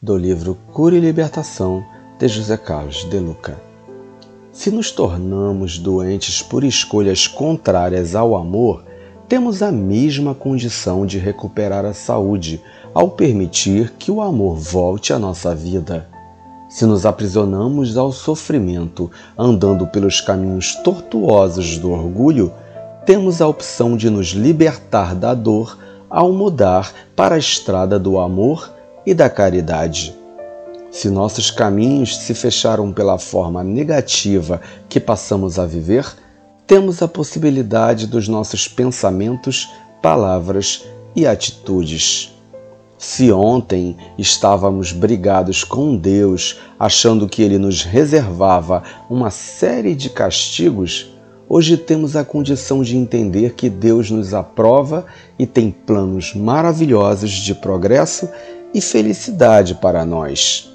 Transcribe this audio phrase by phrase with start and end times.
[0.00, 1.84] do livro Cura e Libertação
[2.20, 3.60] de José Carlos de Luca.
[4.52, 8.84] Se nos tornamos doentes por escolhas contrárias ao amor,
[9.28, 12.62] temos a mesma condição de recuperar a saúde
[12.94, 16.08] ao permitir que o amor volte à nossa vida.
[16.68, 22.52] Se nos aprisionamos ao sofrimento andando pelos caminhos tortuosos do orgulho,
[23.04, 25.76] temos a opção de nos libertar da dor
[26.08, 28.77] ao mudar para a estrada do amor
[29.08, 30.14] e da caridade.
[30.90, 36.04] Se nossos caminhos se fecharam pela forma negativa que passamos a viver,
[36.66, 39.70] temos a possibilidade dos nossos pensamentos,
[40.02, 40.84] palavras
[41.16, 42.36] e atitudes.
[42.98, 51.10] Se ontem estávamos brigados com Deus, achando que Ele nos reservava uma série de castigos,
[51.48, 55.06] hoje temos a condição de entender que Deus nos aprova
[55.38, 58.28] e tem planos maravilhosos de progresso
[58.74, 60.70] e felicidade para nós.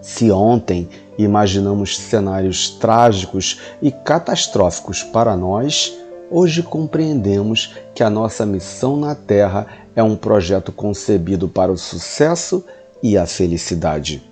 [0.00, 5.96] Se ontem imaginamos cenários trágicos e catastróficos para nós,
[6.30, 12.64] hoje compreendemos que a nossa missão na Terra é um projeto concebido para o sucesso
[13.02, 14.22] e a felicidade.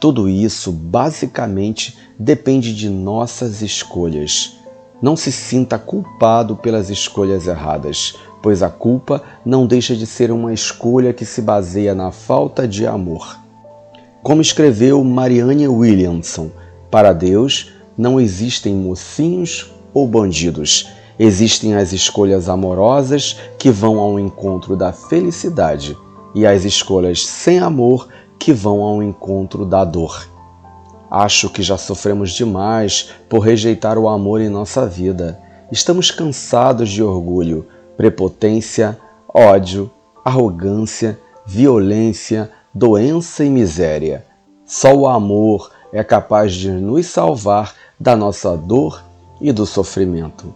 [0.00, 4.57] Tudo isso basicamente depende de nossas escolhas.
[5.00, 10.52] Não se sinta culpado pelas escolhas erradas, pois a culpa não deixa de ser uma
[10.52, 13.38] escolha que se baseia na falta de amor.
[14.22, 16.50] Como escreveu Marianne Williamson,
[16.90, 20.88] para Deus não existem mocinhos ou bandidos,
[21.18, 25.96] existem as escolhas amorosas que vão ao encontro da felicidade
[26.34, 30.28] e as escolhas sem amor que vão ao encontro da dor.
[31.10, 35.40] Acho que já sofremos demais por rejeitar o amor em nossa vida.
[35.72, 38.98] Estamos cansados de orgulho, prepotência,
[39.32, 39.90] ódio,
[40.24, 44.26] arrogância, violência, doença e miséria.
[44.66, 49.02] Só o amor é capaz de nos salvar da nossa dor
[49.40, 50.52] e do sofrimento.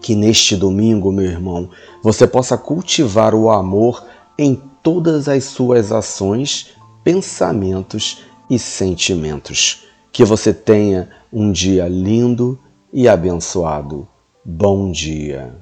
[0.00, 1.68] Que neste domingo, meu irmão,
[2.02, 4.04] você possa cultivar o amor
[4.38, 6.70] em todas as suas ações,
[7.04, 9.86] pensamentos e sentimentos.
[10.12, 12.60] Que você tenha um dia lindo
[12.92, 14.06] e abençoado.
[14.44, 15.56] Bom dia.